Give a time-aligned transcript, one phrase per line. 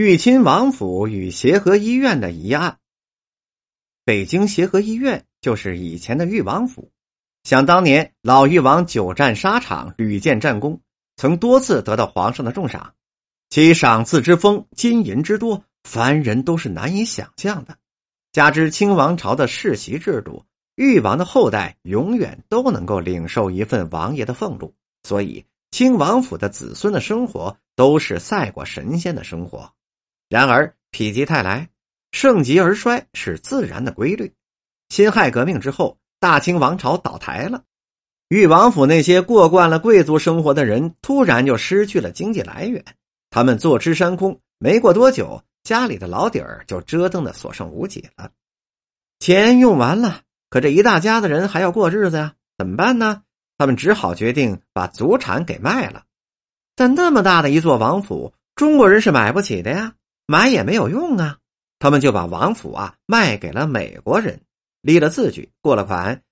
[0.00, 2.78] 豫亲王府与协和医院的疑案。
[4.04, 6.92] 北京协和医院就是以前的豫王府。
[7.42, 10.80] 想当年，老豫王久战沙场，屡建战功，
[11.16, 12.94] 曾多次得到皇上的重赏，
[13.50, 17.76] 其赏赐之丰，金银之多，凡人都是难以想象的。
[18.30, 20.44] 加之清王朝的世袭制度，
[20.76, 24.72] 豫王的后代永远都能够领受一份王爷的俸禄，
[25.02, 29.68] 所以清王府的子孙的生活都是赛过神仙的生活。
[30.28, 31.68] 然而，否极泰来，
[32.12, 34.32] 盛极而衰是自然的规律。
[34.88, 37.62] 辛亥革命之后，大清王朝倒台了，
[38.28, 42.84] 豫王府那些过惯了贵族生活的人，突然就失去了经济来源。
[43.30, 48.30] 他们坐吃山空，没过多久，家里的老底儿就折腾的所剩无几了。
[49.18, 53.22] 钱用完了，可这一大家子人还要过日子呀，怎么办呢？
[53.58, 56.04] 他们只好决定把祖产给卖了。
[56.76, 59.94] 但那么大的一座王府，中国人是买不起的呀。
[60.30, 61.38] 买也没有用啊，
[61.78, 64.38] 他们就把王府啊卖给了美国人，
[64.82, 66.22] 立了字据，过了款，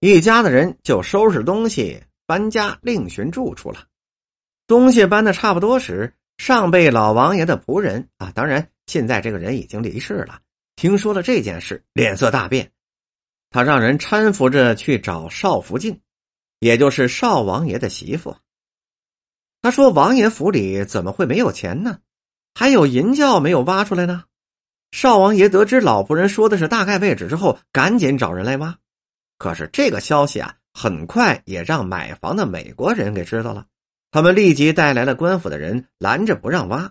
[0.00, 3.84] 一家子人就收拾东西搬家，另寻住处了。
[4.66, 10.40] 东西搬的差不多时，上辈老王爷的仆人啊，当然现在这个人已经离世了，
[10.76, 12.72] 听说了这件事，脸色大变，
[13.50, 16.00] 他让人搀扶着去找少福晋，
[16.60, 18.34] 也就是少王爷的媳妇。
[19.60, 21.98] 他说：“王爷府里怎么会没有钱呢？”
[22.58, 24.24] 还有银窖没有挖出来呢。
[24.90, 28.76] 少王爷得知老仆人说的是大概位置之后，赶紧找人来挖。
[29.38, 33.64] 可是这个消息啊，很快也让买房的美国人给知道了。
[34.10, 36.90] 他们立即带来了官府的人，拦着不让挖。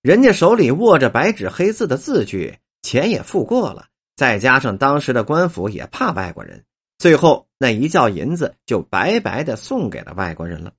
[0.00, 6.64] 人家手里握着白纸黑字的字据，钱也付过了，再加上当时的官府也怕外国人，
[6.98, 10.72] 最后那一窖银子就白白的送给了外国人了。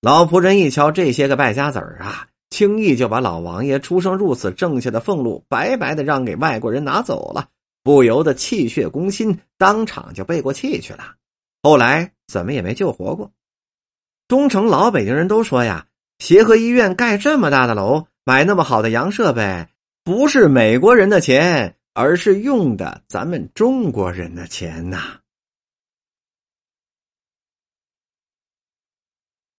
[0.00, 2.28] 老仆人一瞧这些个败家子儿啊！
[2.54, 7.48] 轻易就把老王爷出生入死挣下的俸禄白白的让给外国人拿走了，
[7.82, 11.16] 不由得气血攻心，当场就背过气去了。
[11.64, 13.32] 后来怎么也没救活过。
[14.28, 15.86] 东城老北京人都说呀，
[16.20, 19.66] 协和医院盖这么大的楼，买那么好的洋设备，
[20.04, 25.18] 不是美国人的钱，而是用的咱们中国人的钱呐。